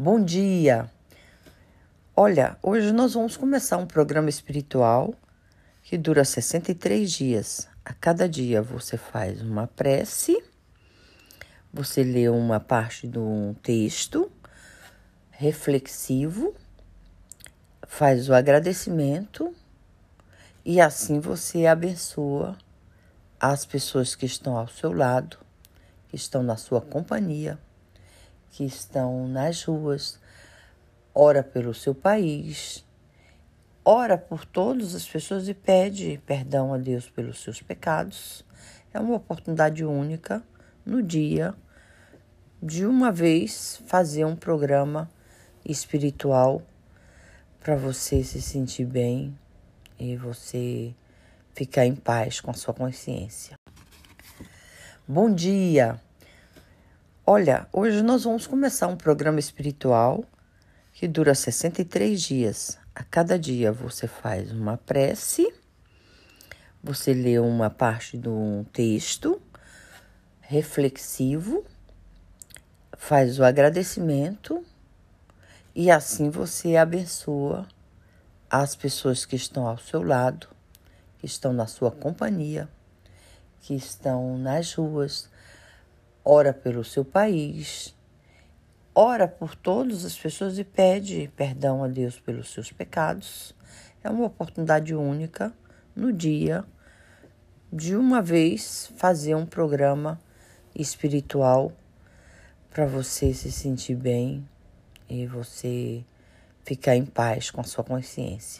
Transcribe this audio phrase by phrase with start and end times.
[0.00, 0.88] Bom dia!
[2.14, 5.12] Olha, hoje nós vamos começar um programa espiritual
[5.82, 7.68] que dura 63 dias.
[7.84, 10.40] A cada dia você faz uma prece,
[11.72, 14.30] você lê uma parte de um texto
[15.32, 16.54] reflexivo,
[17.84, 19.52] faz o agradecimento
[20.64, 22.56] e assim você abençoa
[23.40, 25.38] as pessoas que estão ao seu lado,
[26.06, 27.58] que estão na sua companhia
[28.50, 30.18] que estão nas ruas,
[31.14, 32.84] ora pelo seu país,
[33.84, 38.44] ora por todas as pessoas e pede perdão a Deus pelos seus pecados.
[38.92, 40.42] É uma oportunidade única
[40.84, 41.54] no dia
[42.62, 45.08] de uma vez fazer um programa
[45.64, 46.62] espiritual
[47.60, 49.38] para você se sentir bem
[49.98, 50.94] e você
[51.54, 53.56] ficar em paz com a sua consciência.
[55.06, 56.07] Bom dia!
[57.30, 60.24] Olha, hoje nós vamos começar um programa espiritual
[60.94, 62.78] que dura 63 dias.
[62.94, 65.52] A cada dia você faz uma prece,
[66.82, 69.38] você lê uma parte de um texto
[70.40, 71.66] reflexivo,
[72.96, 74.64] faz o agradecimento
[75.74, 77.68] e assim você abençoa
[78.48, 80.48] as pessoas que estão ao seu lado,
[81.18, 82.70] que estão na sua companhia,
[83.60, 85.28] que estão nas ruas
[86.30, 87.96] ora pelo seu país,
[88.94, 93.54] ora por todas as pessoas e pede perdão a Deus pelos seus pecados.
[94.04, 95.54] É uma oportunidade única
[95.96, 96.66] no dia
[97.72, 100.20] de uma vez fazer um programa
[100.74, 101.72] espiritual
[102.68, 104.46] para você se sentir bem
[105.08, 106.04] e você
[106.62, 108.56] ficar em paz com a sua consciência.